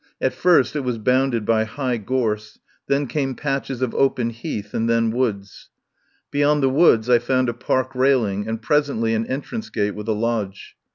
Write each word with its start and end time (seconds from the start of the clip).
At 0.19 0.33
first 0.33 0.75
it 0.75 0.79
was 0.79 0.97
bound 0.97 1.35
ed 1.35 1.45
by 1.45 1.63
high 1.63 1.97
gorse, 1.97 2.57
then 2.87 3.05
came 3.05 3.35
patches 3.35 3.83
of 3.83 3.93
open 3.93 4.31
heath, 4.31 4.73
and 4.73 4.89
then 4.89 5.11
woods. 5.11 5.69
Beyond 6.31 6.63
the 6.63 6.69
woods 6.71 7.07
I 7.07 7.19
found 7.19 7.49
a 7.49 7.53
park 7.53 7.93
railing, 7.93 8.47
and 8.47 8.59
presently 8.59 9.13
an 9.13 9.27
entrance 9.27 9.69
gate 9.69 9.93
with 9.93 10.07
a 10.07 10.13
lodge. 10.13 10.75